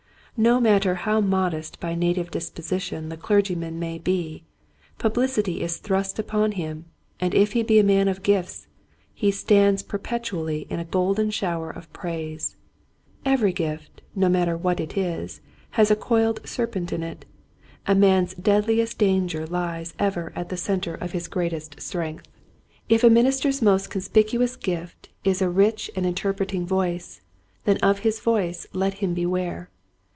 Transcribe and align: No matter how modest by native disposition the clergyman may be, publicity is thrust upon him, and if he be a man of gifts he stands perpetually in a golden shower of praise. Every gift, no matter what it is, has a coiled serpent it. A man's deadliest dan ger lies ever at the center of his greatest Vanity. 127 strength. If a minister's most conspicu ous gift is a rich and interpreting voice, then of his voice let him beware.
No 0.37 0.59
matter 0.59 0.95
how 0.95 1.21
modest 1.21 1.79
by 1.79 1.93
native 1.93 2.31
disposition 2.31 3.09
the 3.09 3.17
clergyman 3.17 3.77
may 3.77 3.99
be, 3.99 4.43
publicity 4.97 5.61
is 5.61 5.77
thrust 5.77 6.17
upon 6.17 6.53
him, 6.53 6.85
and 7.19 7.35
if 7.35 7.51
he 7.51 7.61
be 7.61 7.77
a 7.77 7.83
man 7.83 8.07
of 8.07 8.23
gifts 8.23 8.65
he 9.13 9.29
stands 9.29 9.83
perpetually 9.83 10.65
in 10.67 10.79
a 10.79 10.85
golden 10.85 11.29
shower 11.29 11.69
of 11.69 11.91
praise. 11.93 12.55
Every 13.23 13.51
gift, 13.53 14.01
no 14.15 14.29
matter 14.29 14.57
what 14.57 14.79
it 14.79 14.97
is, 14.97 15.41
has 15.71 15.91
a 15.91 15.95
coiled 15.97 16.39
serpent 16.47 16.91
it. 16.93 17.25
A 17.85 17.93
man's 17.93 18.33
deadliest 18.33 18.97
dan 18.97 19.27
ger 19.27 19.45
lies 19.45 19.93
ever 19.99 20.33
at 20.35 20.49
the 20.49 20.57
center 20.57 20.95
of 20.95 21.11
his 21.11 21.27
greatest 21.27 21.75
Vanity. 21.75 22.21
127 22.87 22.89
strength. 22.89 22.89
If 22.89 23.03
a 23.03 23.13
minister's 23.13 23.61
most 23.61 23.91
conspicu 23.91 24.41
ous 24.41 24.55
gift 24.55 25.09
is 25.23 25.39
a 25.41 25.49
rich 25.51 25.91
and 25.95 26.03
interpreting 26.05 26.65
voice, 26.65 27.21
then 27.65 27.77
of 27.79 27.99
his 27.99 28.19
voice 28.21 28.65
let 28.73 28.95
him 28.95 29.13
beware. 29.13 29.69